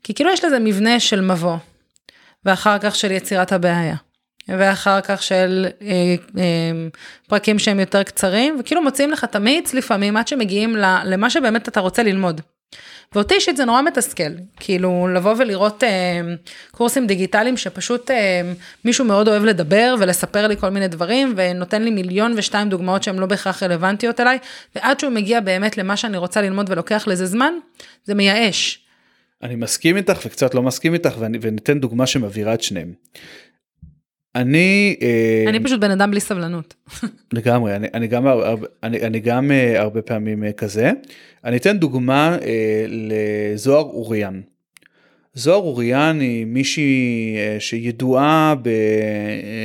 [0.03, 1.57] כי כאילו יש לזה מבנה של מבוא,
[2.45, 3.97] ואחר כך של יצירת הבעיה.
[4.49, 6.89] ואחר כך של אה, אה,
[7.29, 12.03] פרקים שהם יותר קצרים, וכאילו מוציאים לך תמיץ לפעמים עד שמגיעים למה שבאמת אתה רוצה
[12.03, 12.41] ללמוד.
[13.15, 16.21] ואותי אישית זה נורא מתסכל, כאילו לבוא ולראות אה,
[16.71, 18.53] קורסים דיגיטליים שפשוט אה,
[18.85, 23.19] מישהו מאוד אוהב לדבר ולספר לי כל מיני דברים ונותן לי מיליון ושתיים דוגמאות שהן
[23.19, 24.39] לא בהכרח רלוונטיות אליי,
[24.75, 27.53] ועד שהוא מגיע באמת למה שאני רוצה ללמוד ולוקח לזה זמן,
[28.05, 28.79] זה מייאש.
[29.43, 32.93] אני מסכים איתך וקצת לא מסכים איתך ואני, וניתן דוגמה שמבהירה את שניהם.
[34.35, 36.75] אני אה, אני פשוט בן אדם בלי סבלנות.
[37.33, 38.27] לגמרי אני, אני גם
[38.83, 40.91] אני, אני גם uh, הרבה פעמים uh, כזה
[41.45, 42.45] אני אתן דוגמה uh,
[42.89, 44.41] לזוהר אוריאן.
[45.35, 48.69] זוהר אוריאן היא מישהי שידועה ב...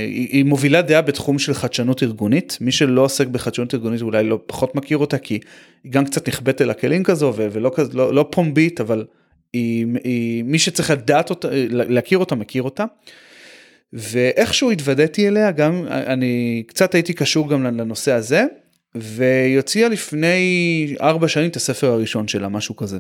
[0.08, 4.76] היא מובילה דעה בתחום של חדשנות ארגונית מי שלא עוסק בחדשנות ארגונית אולי לא פחות
[4.76, 5.40] מכיר אותה כי
[5.84, 9.06] היא גם קצת נכבדת אל הכלים כזו ולא לא, לא פומבית אבל
[9.54, 12.86] היא, היא מי שצריך לדעת אותה להכיר אותה מכיר אותה.
[13.94, 18.44] ואיכשהו התוודעתי אליה גם אני קצת הייתי קשור גם לנושא הזה
[18.96, 22.98] והיא הוציאה לפני ארבע שנים את הספר הראשון שלה משהו כזה.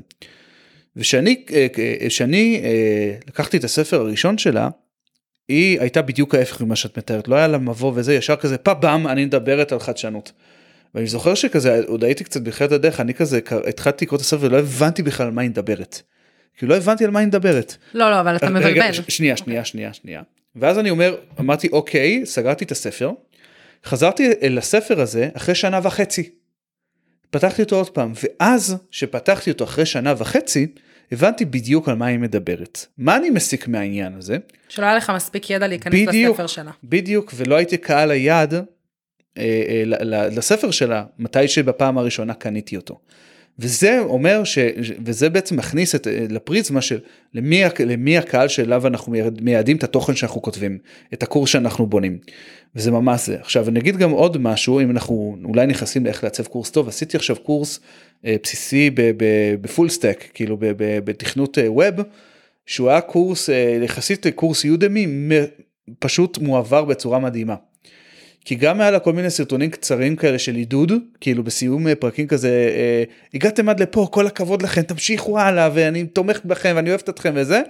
[0.95, 1.45] ושאני
[2.09, 4.69] שאני אה, לקחתי את הספר הראשון שלה
[5.47, 9.07] היא הייתה בדיוק ההפך ממה שאת מתארת לא היה לה מבוא וזה ישר כזה פאבאם
[9.07, 10.31] אני מדברת על חדשנות.
[10.95, 14.59] ואני זוכר שכזה עוד הייתי קצת בתחילת הדרך אני כזה התחלתי לקרוא את הספר ולא
[14.59, 16.01] הבנתי בכלל על מה היא מדברת.
[16.57, 17.75] כי לא הבנתי על מה היא מדברת.
[17.93, 18.67] לא לא אבל אתה מבלבל.
[18.67, 20.21] רגע, שנייה שנייה שנייה שנייה.
[20.55, 23.11] ואז אני אומר, אמרתי אוקיי, סגרתי את הספר,
[23.85, 26.29] חזרתי אל הספר הזה אחרי שנה וחצי.
[27.29, 30.67] פתחתי אותו עוד פעם, ואז שפתחתי אותו אחרי שנה וחצי,
[31.11, 32.85] הבנתי בדיוק על מה היא מדברת.
[32.97, 34.37] מה אני מסיק מהעניין הזה?
[34.69, 36.71] שלא היה לך מספיק ידע להיכנס בדיוק, לספר שלה.
[36.83, 38.63] בדיוק, ולא הייתי קהל היעד אה,
[39.37, 39.83] אה,
[40.29, 42.99] לספר שלה, מתי שבפעם הראשונה קניתי אותו.
[43.59, 44.57] וזה אומר ש...
[45.05, 46.99] וזה בעצם מכניס את, לפריזמה של
[47.33, 50.77] למי, למי הקהל שאליו אנחנו מייעדים את התוכן שאנחנו כותבים,
[51.13, 52.17] את הקורס שאנחנו בונים.
[52.75, 53.37] וזה ממש זה.
[53.39, 57.17] עכשיו אני אגיד גם עוד משהו, אם אנחנו אולי נכנסים לאיך לעצב קורס טוב, עשיתי
[57.17, 57.79] עכשיו קורס
[58.25, 58.89] אה, בסיסי
[59.61, 60.57] ב full stack, כאילו
[61.03, 62.05] בתכנות אה, web,
[62.65, 65.07] שהוא היה קורס, אה, יחסית קורס Udemy,
[65.99, 67.55] פשוט מועבר בצורה מדהימה.
[68.45, 72.27] כי גם היה לה כל מיני סרטונים קצרים כאלה של עידוד, כאילו בסיום אה, פרקים
[72.27, 73.03] כזה, אה,
[73.33, 77.61] הגעתם עד לפה, כל הכבוד לכם, תמשיכו הלאה, ואני תומך בכם, ואני אוהבת אתכם וזה,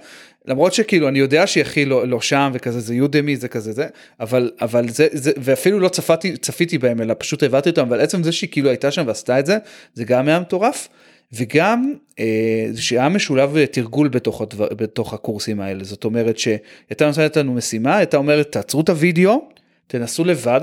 [0.46, 3.86] למרות שכאילו אני יודע שהיא הכי לא, לא שם וכזה, זה יודמי, זה כזה זה,
[4.20, 8.22] אבל, אבל זה, זה, ואפילו לא צפיתי, צפיתי בהם, אלא פשוט העברתי אותם, אבל עצם
[8.22, 9.58] זה שהיא כאילו הייתה שם ועשתה את זה,
[9.94, 10.88] זה גם היה מטורף.
[11.32, 17.54] וגם אה, שהיה משולב תרגול בתוך, הדבר, בתוך הקורסים האלה, זאת אומרת שהייתה נותנת לנו
[17.54, 19.48] משימה, הייתה אומרת תעצרו את הוידאו,
[19.86, 20.60] תנסו לבד,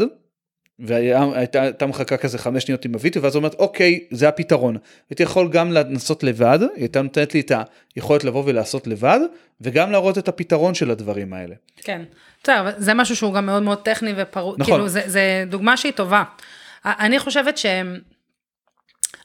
[0.79, 4.77] והייתה מחכה כזה חמש שניות עם הווידאו ואז אומרת אוקיי זה הפתרון.
[5.09, 7.51] הייתי יכול גם לנסות לבד, היא הייתה נותנת לי את
[7.95, 9.19] היכולת לבוא ולעשות לבד
[9.61, 11.55] וגם להראות את הפתרון של הדברים האלה.
[11.75, 12.03] כן,
[12.41, 14.73] טוב, זה משהו שהוא גם מאוד מאוד טכני ופרוט, נכון.
[14.73, 16.23] כאילו זה, זה דוגמה שהיא טובה.
[16.85, 17.65] אני חושבת ש...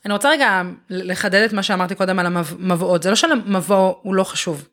[0.05, 4.25] אני רוצה רגע לחדד את מה שאמרתי קודם על המבואות, זה לא שהמבוא הוא לא
[4.25, 4.69] חשוב.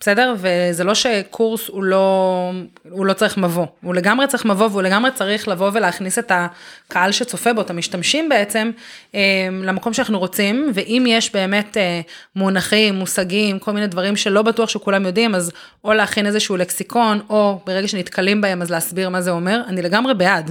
[0.00, 0.34] בסדר?
[0.38, 2.50] וזה לא שקורס הוא לא,
[2.90, 7.12] הוא לא צריך מבוא, הוא לגמרי צריך מבוא והוא לגמרי צריך לבוא ולהכניס את הקהל
[7.12, 8.70] שצופה בו, את המשתמשים בעצם,
[9.14, 12.00] אה, למקום שאנחנו רוצים, ואם יש באמת אה,
[12.36, 15.52] מונחים, מושגים, כל מיני דברים שלא בטוח שכולם יודעים, אז
[15.84, 20.14] או להכין איזשהו לקסיקון, או ברגע שנתקלים בהם אז להסביר מה זה אומר, אני לגמרי
[20.14, 20.50] בעד.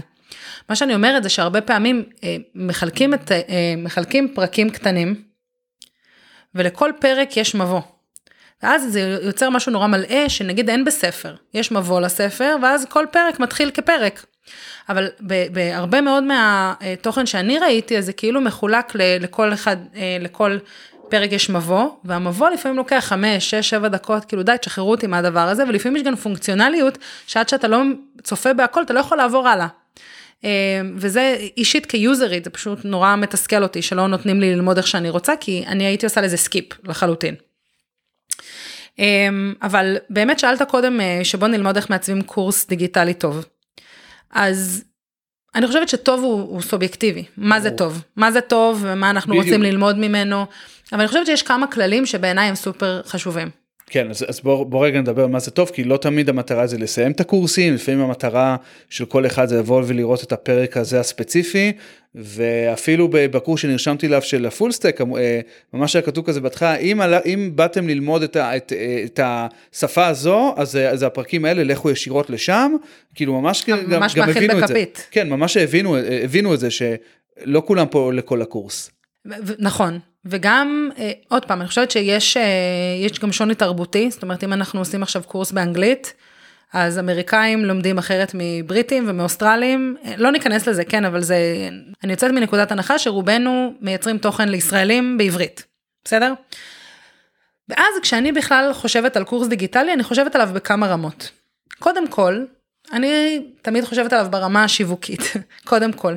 [0.70, 3.32] מה שאני אומרת זה שהרבה פעמים אה, מחלקים, את,
[3.78, 5.16] מחלקים פרקים קטנים,
[6.56, 7.82] ולכל פרק יש מבוא.
[8.64, 13.40] ואז זה יוצר משהו נורא מלאה, שנגיד אין בספר, יש מבוא לספר, ואז כל פרק
[13.40, 14.26] מתחיל כפרק.
[14.90, 15.08] אבל
[15.52, 20.58] בהרבה מאוד מהתוכן שאני ראיתי, אז זה כאילו מחולק לכל אחד, אה, לכל
[21.10, 25.40] פרק יש מבוא, והמבוא לפעמים לוקח 5, 6, 7 דקות, כאילו די, תשחררו אותי מהדבר
[25.40, 26.98] הזה, ולפעמים יש גם פונקציונליות,
[27.28, 27.82] שעד שאתה לא
[28.24, 29.68] צופה בהכל, אתה לא יכול לעבור הלאה.
[30.46, 30.50] אה,
[30.96, 35.34] וזה אישית כיוזרית, זה פשוט נורא מתסכל אותי, שלא נותנים לי ללמוד איך שאני רוצה,
[35.40, 37.36] כי אני הייתי עושה לזה skip לחלוטין.
[39.00, 43.46] אמ, אבל באמת שאלת קודם אה, שבוא נלמוד איך מעצבים קורס דיגיטלי טוב.
[44.32, 44.84] אז
[45.56, 49.46] אני חושבת שטוב הוא, הוא סובייקטיבי, מה זה טוב, מה זה טוב ומה אנחנו בדיוק.
[49.46, 50.46] רוצים ללמוד ממנו,
[50.92, 53.63] אבל אני חושבת שיש כמה כללים שבעיניי הם סופר חשובים.
[53.94, 56.78] כן, אז, אז בוא, בוא רגע נדבר מה זה טוב, כי לא תמיד המטרה זה
[56.78, 58.56] לסיים את הקורסים, לפעמים המטרה
[58.90, 61.72] של כל אחד זה לבוא ולראות את הפרק הזה הספציפי,
[62.16, 65.40] ואפילו בקורס שנרשמתי אליו של הפול סטק, אה,
[65.74, 68.74] ממש היה כתוב כזה בהתחלה, אם, אם באתם ללמוד את, ה, את,
[69.06, 72.76] את השפה הזו, אז, אז הפרקים האלה לכו ישירות לשם,
[73.16, 74.92] כאילו ממש, ממש גם, גם הבינו בכפית.
[74.92, 75.04] את זה.
[75.12, 78.92] כן, ממש הבינו, הבינו את זה שלא כולם פה לכל הקורס.
[79.60, 84.54] נכון, וגם, אה, עוד פעם, אני חושבת שיש אה, גם שוני תרבותי, זאת אומרת, אם
[84.54, 86.14] אנחנו עושים עכשיו קורס באנגלית,
[86.74, 91.38] אז אמריקאים לומדים אחרת מבריטים ומאוסטרלים, אה, לא ניכנס לזה, כן, אבל זה,
[92.04, 95.66] אני יוצאת מנקודת הנחה שרובנו מייצרים תוכן לישראלים בעברית,
[96.06, 96.34] בסדר?
[97.70, 101.32] ואז כשאני בכלל חושבת על קורס דיגיטלי, אני חושבת עליו בכמה רמות.
[101.80, 102.46] קודם כל,
[102.92, 105.22] אני תמיד חושבת עליו ברמה השיווקית,
[105.70, 106.16] קודם כל.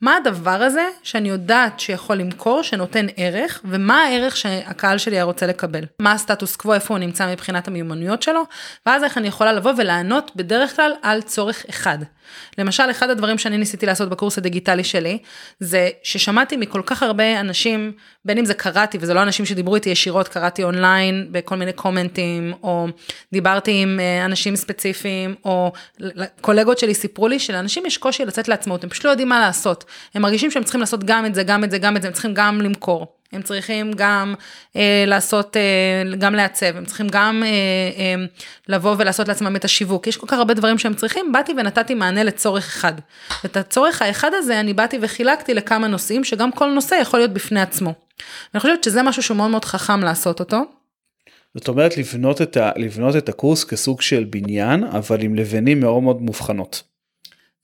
[0.00, 5.46] מה הדבר הזה שאני יודעת שיכול למכור, שנותן ערך, ומה הערך שהקהל שלי היה רוצה
[5.46, 5.84] לקבל.
[5.98, 8.42] מה הסטטוס קוו, איפה הוא נמצא מבחינת המיומנויות שלו,
[8.86, 11.98] ואז איך אני יכולה לבוא ולענות בדרך כלל על צורך אחד.
[12.58, 15.18] למשל, אחד הדברים שאני ניסיתי לעשות בקורס הדיגיטלי שלי,
[15.60, 17.92] זה ששמעתי מכל כך הרבה אנשים,
[18.24, 22.52] בין אם זה קראתי, וזה לא אנשים שדיברו איתי ישירות, קראתי אונליין בכל מיני קומנטים,
[22.62, 22.88] או
[23.32, 25.72] דיברתי עם אה, אנשים ספציפיים, או
[26.40, 29.84] קולגות שלי סיפרו לי שלאנשים יש קושי לצאת לעצמאות, הם פשוט לא יודעים מה לעשות.
[30.14, 32.14] הם מרגישים שהם צריכים לעשות גם את זה, גם את זה, גם את זה, הם
[32.14, 33.06] צריכים גם למכור.
[33.32, 34.34] הם צריכים גם
[34.76, 38.24] אה, לעשות, אה, גם לעצב, הם צריכים גם אה, אה,
[38.68, 40.06] לבוא ולעשות לעצמם את השיווק.
[40.06, 42.92] יש כל כך הרבה דברים שהם צריכים, באתי ונתתי מענה לצורך אחד.
[43.44, 47.60] ואת הצורך האחד הזה אני באתי וחילקתי לכמה נושאים, שגם כל נושא יכול להיות בפני
[47.60, 47.94] עצמו.
[48.54, 50.62] אני חושבת שזה משהו שהוא מאוד מאוד חכם לעשות אותו.
[51.54, 56.02] זאת אומרת לבנות את, ה, לבנות את הקורס כסוג של בניין, אבל עם לבנים מאוד
[56.02, 56.82] מאוד מובחנות.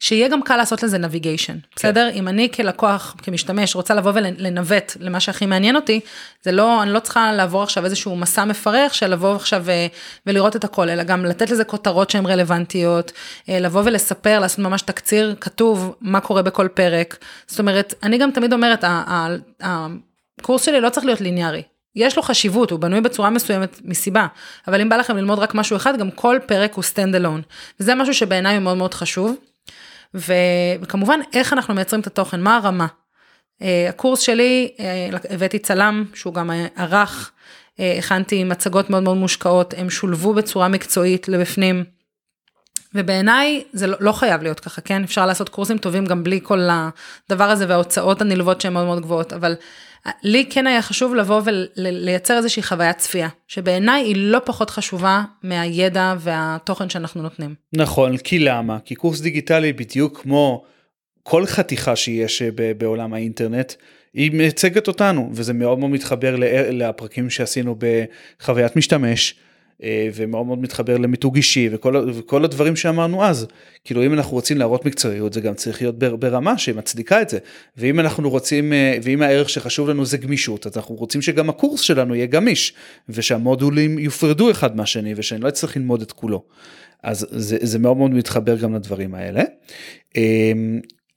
[0.00, 1.58] שיהיה גם קל לעשות לזה נביגיישן, כן.
[1.76, 2.10] בסדר?
[2.14, 6.00] אם אני כלקוח, כמשתמש, רוצה לבוא ולנווט למה שהכי מעניין אותי,
[6.42, 9.86] זה לא, אני לא צריכה לעבור עכשיו איזשהו מסע מפרך של לבוא עכשיו אה,
[10.26, 13.12] ולראות את הכל, אלא גם לתת לזה כותרות שהן רלוונטיות,
[13.48, 17.16] אה, לבוא ולספר, לעשות ממש תקציר כתוב מה קורה בכל פרק.
[17.46, 18.84] זאת אומרת, אני גם תמיד אומרת,
[19.60, 21.62] הקורס שלי לא צריך להיות ליניארי.
[21.96, 24.26] יש לו חשיבות, הוא בנוי בצורה מסוימת מסיבה,
[24.68, 27.42] אבל אם בא לכם ללמוד רק משהו אחד, גם כל פרק הוא stand alone.
[27.80, 29.36] וזה משהו שבעיניי הוא מאוד מאוד חשוב.
[30.16, 32.86] וכמובן איך אנחנו מייצרים את התוכן, מה הרמה.
[33.60, 34.80] Uh, הקורס שלי, uh,
[35.30, 37.30] הבאתי צלם שהוא גם ערך,
[37.76, 41.84] uh, הכנתי מצגות מאוד מאוד מושקעות, הם שולבו בצורה מקצועית לבפנים.
[42.94, 45.02] ובעיניי זה לא, לא חייב להיות ככה, כן?
[45.04, 49.32] אפשר לעשות קורסים טובים גם בלי כל הדבר הזה וההוצאות הנלוות שהן מאוד מאוד גבוהות,
[49.32, 49.54] אבל
[50.22, 56.14] לי כן היה חשוב לבוא ולייצר איזושהי חוויית צפייה, שבעיניי היא לא פחות חשובה מהידע
[56.18, 57.54] והתוכן שאנחנו נותנים.
[57.72, 58.78] נכון, כי למה?
[58.84, 60.64] כי קורס דיגיטלי בדיוק כמו
[61.22, 62.42] כל חתיכה שיש
[62.78, 63.72] בעולם האינטרנט,
[64.14, 66.36] היא מייצגת אותנו, וזה מאוד מאוד מתחבר
[66.70, 69.34] לפרקים שעשינו בחוויית משתמש.
[69.82, 73.46] אה, ומאוד מאוד מתחבר למיתוג אישי וכל, וכל הדברים שאמרנו אז.
[73.84, 77.38] כאילו אם אנחנו רוצים להראות מקצועיות זה גם צריך להיות ברמה שמצדיקה את זה.
[77.76, 81.80] ואם אנחנו רוצים, אה, ואם הערך שחשוב לנו זה גמישות, אז אנחנו רוצים שגם הקורס
[81.80, 82.74] שלנו יהיה גמיש,
[83.08, 86.42] ושהמודולים יופרדו אחד מהשני ושאני לא אצטרך ללמוד את כולו.
[87.02, 89.42] אז זה, זה מאוד מאוד מתחבר גם לדברים האלה.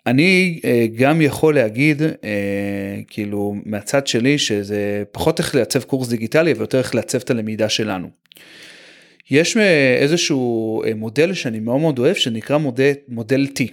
[0.10, 2.02] אני אה, גם יכול להגיד,
[3.08, 8.10] כאילו, מהצד שלי, שזה פחות איך לעצב קורס דיגיטלי ויותר איך לעצב את הלמידה שלנו.
[9.32, 13.64] יש אה, איזשהו אה, מודל שאני מאוד מאוד אוהב שנקרא מודל, מודל T.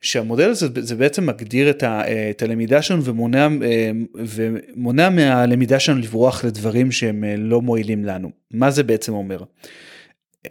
[0.00, 3.48] שהמודל הזה זה בעצם מגדיר את, ה, אה, את הלמידה שלנו ומונע,
[4.14, 8.30] ומונע מהלמידה שלנו לברוח לדברים שהם לא מועילים לנו.
[8.50, 9.42] מה זה בעצם אומר?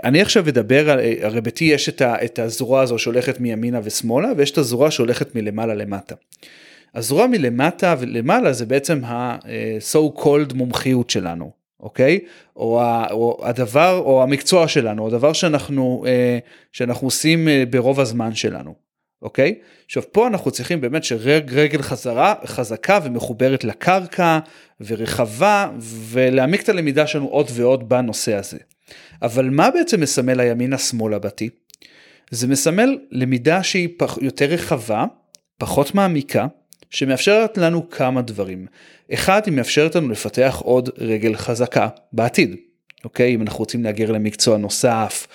[0.04, 4.30] אני עכשיו אדבר על, הרי ב-T יש את, ה, את הזרוע הזו שהולכת מימינה ושמאלה
[4.38, 6.16] ויש את הזרוע שהולכת מלמעלה למטה.
[6.96, 11.64] הזרוע מלמטה ולמעלה זה בעצם ה-so called מומחיות שלנו.
[11.84, 12.20] אוקיי?
[12.56, 16.40] או, ה, או הדבר, או המקצוע שלנו, או הדבר שאנחנו, אה,
[16.72, 18.74] שאנחנו עושים אה, ברוב הזמן שלנו,
[19.22, 19.56] אוקיי?
[19.86, 24.40] עכשיו פה אנחנו צריכים באמת שרגל חזרה, חזקה ומחוברת לקרקע
[24.82, 28.58] ורחבה, ולהעמיק את הלמידה שלנו עוד ועוד בנושא הזה.
[29.22, 31.50] אבל מה בעצם מסמל הימין השמאל הבתי?
[32.32, 35.06] זה מסמל למידה שהיא פח, יותר רחבה,
[35.58, 36.48] פחות מעמיקה,
[36.90, 38.66] שמאפשרת לנו כמה דברים.
[39.14, 42.56] אחד, היא מאפשרת לנו לפתח עוד רגל חזקה בעתיד,
[43.04, 43.36] אוקיי?
[43.36, 45.28] אם אנחנו רוצים להגר למקצוע נוסף,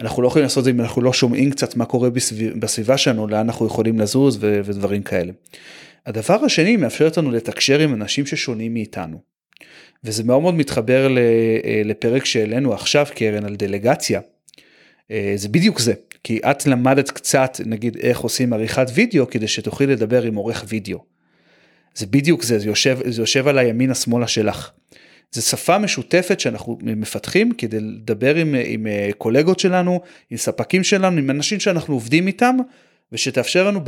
[0.00, 2.98] אנחנו לא יכולים לעשות את זה אם אנחנו לא שומעים קצת מה קורה בסביב, בסביבה
[2.98, 5.32] שלנו, לאן אנחנו יכולים לזוז ו- ודברים כאלה.
[6.06, 9.35] הדבר השני, מאפשרת לנו לתקשר עם אנשים ששונים מאיתנו.
[10.04, 14.20] וזה מאוד מאוד מתחבר אה, לפרק שהעלינו עכשיו, קרן, על דלגציה.
[15.10, 15.92] אה, זה בדיוק זה,
[16.24, 20.98] כי את למדת קצת, נגיד, איך עושים עריכת וידאו, כדי שתוכלי לדבר עם עורך וידאו.
[21.94, 24.70] זה בדיוק זה, זה יושב, זה יושב על הימין השמאלה שלך.
[25.32, 28.86] זה שפה משותפת שאנחנו מפתחים כדי לדבר עם, עם
[29.18, 32.56] קולגות שלנו, עם ספקים שלנו, עם אנשים שאנחנו עובדים איתם,
[33.12, 33.80] ושתאפשר לנו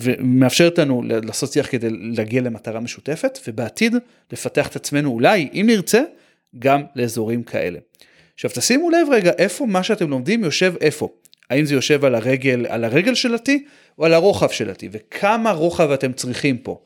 [0.00, 3.96] ומאפשרת לנו לעשות שיח כדי להגיע למטרה משותפת ובעתיד
[4.32, 6.02] לפתח את עצמנו אולי אם נרצה
[6.58, 7.78] גם לאזורים כאלה.
[8.34, 11.08] עכשיו תשימו לב רגע איפה מה שאתם לומדים יושב איפה.
[11.50, 13.50] האם זה יושב על הרגל על הרגל של ה-T
[13.98, 16.80] או על הרוחב של ה-T וכמה רוחב אתם צריכים פה.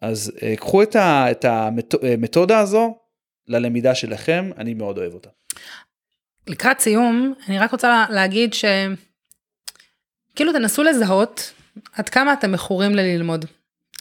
[0.00, 2.96] אז uh, קחו את, ה, את המתודה הזו
[3.48, 5.28] ללמידה שלכם אני מאוד אוהב אותה.
[6.46, 8.64] לקראת סיום אני רק רוצה להגיד ש...
[10.36, 11.52] כאילו תנסו לזהות
[11.96, 13.44] עד כמה אתם מכורים לללמוד.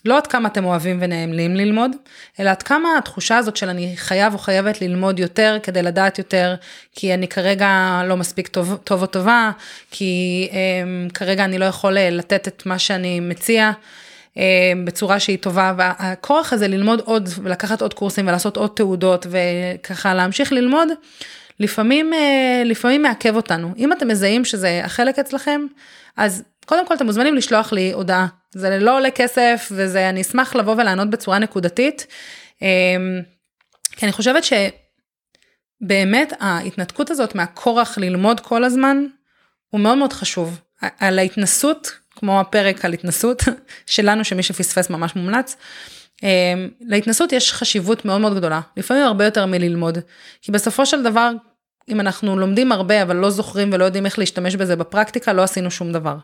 [0.06, 1.92] לא עד כמה אתם אוהבים ונעמלים ללמוד,
[2.40, 6.56] אלא עד כמה התחושה הזאת של אני חייב או חייבת ללמוד יותר כדי לדעת יותר,
[6.96, 9.52] כי אני כרגע לא מספיק טוב, טוב או טובה,
[9.92, 13.72] כי um, כרגע אני לא יכול אה, לתת את מה שאני מציע.
[14.36, 14.38] um,
[14.86, 20.52] בצורה שהיא טובה והכורח הזה ללמוד עוד ולקחת עוד קורסים ולעשות עוד תעודות וככה להמשיך
[20.52, 20.88] ללמוד
[21.62, 25.62] לפעמים אה, לפעמים מעכב אותנו אם אתם מזהים שזה החלק אצלכם
[26.18, 30.56] אז קודם כל אתם מוזמנים לשלוח לי הודעה, זה לא עולה כסף וזה, אני אשמח
[30.56, 32.08] לבוא ולענות בצורה נקודתית.
[32.62, 32.68] אמ,
[33.92, 34.44] כי אני חושבת
[35.82, 39.06] שבאמת ההתנתקות הזאת מהכורח ללמוד כל הזמן,
[39.70, 40.62] הוא מאוד מאוד חשוב.
[41.00, 43.44] על ההתנסות, כמו הפרק על התנסות
[43.86, 45.56] שלנו, שמי שפספס ממש מומלץ,
[46.24, 46.28] אמ,
[46.82, 49.98] להתנסות יש חשיבות מאוד מאוד גדולה, לפעמים הרבה יותר מללמוד.
[50.42, 51.32] כי בסופו של דבר,
[51.90, 55.72] אם אנחנו לומדים הרבה אבל לא זוכרים ולא יודעים איך להשתמש בזה בפרקטיקה, לא עשינו
[55.72, 56.18] שום דבר.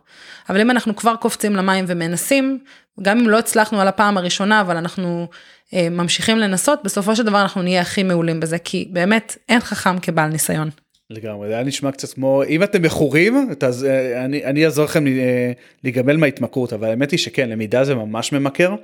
[0.50, 2.60] אבל אם אנחנו כבר קופצים למים ומנסים,
[3.02, 5.28] גם אם לא הצלחנו על הפעם הראשונה, אבל אנחנו
[5.74, 10.00] אה, ממשיכים לנסות, בסופו של דבר אנחנו נהיה הכי מעולים בזה, כי באמת אין חכם
[10.00, 10.70] כבעל ניסיון.
[11.10, 15.52] לגמרי, זה היה נשמע קצת כמו, אם אתם מכורים, אז אה, אני, אעזור לכם אה,
[15.84, 18.76] להיגמל מההתמכרות, אבל האמת היא שכן, למידה זה ממש ממכר.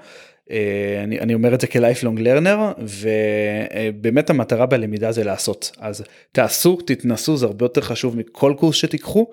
[0.52, 6.76] אה, אני, אני אומר את זה כלייפלונג לרנר ובאמת המטרה בלמידה זה לעשות אז תעשו
[6.86, 9.28] תתנסו זה הרבה יותר חשוב מכל קורס שתיקחו.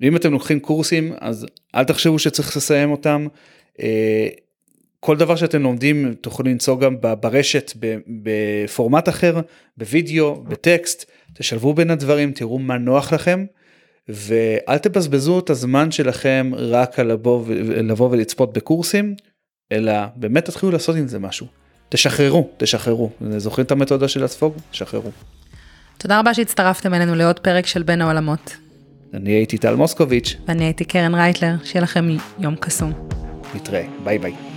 [0.00, 3.26] ואם אתם לוקחים קורסים אז אל תחשבו שצריך לסיים אותם.
[5.00, 7.72] כל דבר שאתם לומדים תוכלו למצוא גם ברשת
[8.22, 9.40] בפורמט אחר
[9.76, 13.44] בווידאו בטקסט תשלבו בין הדברים תראו מה נוח לכם.
[14.08, 17.44] ואל תבזבזו את הזמן שלכם רק על לבוא,
[17.82, 19.14] לבוא ולצפות בקורסים
[19.72, 21.46] אלא באמת תתחילו לעשות עם זה משהו.
[21.88, 23.10] תשחררו, תשחררו.
[23.36, 24.54] זוכרים את המתודה של הספוג?
[24.70, 25.10] תשחררו.
[25.98, 28.56] תודה רבה שהצטרפתם אלינו לעוד פרק של בין העולמות.
[29.14, 30.36] אני הייתי טל מוסקוביץ'.
[30.48, 32.92] ואני הייתי קרן רייטלר, שיהיה לכם יום קסום.
[33.54, 34.49] נתראה, ביי ביי.